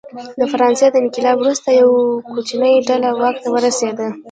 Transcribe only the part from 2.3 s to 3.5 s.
کوچنۍ ډله واک ته